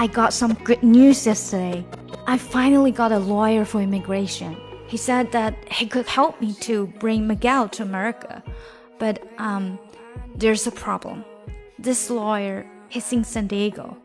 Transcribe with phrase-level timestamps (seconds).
[0.00, 1.84] I got some good news yesterday.
[2.26, 4.56] I finally got a lawyer for immigration.
[4.88, 8.42] He said that he could help me to bring Miguel to America.
[8.98, 9.78] But um
[10.38, 11.24] there's a problem.
[11.78, 13.96] This lawyer, he's in San Diego.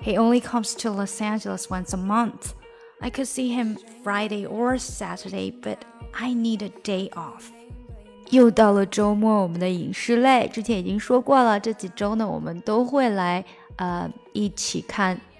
[0.00, 2.54] He only comes to Los Angeles once a month.
[3.02, 5.84] I could see him Friday or Saturday, but
[6.14, 7.50] I need a day off.
[8.30, 13.44] 又到了周末，我们的影视类之前已经说过了，这几周呢，我们都会来
[13.76, 15.16] 呃一起看《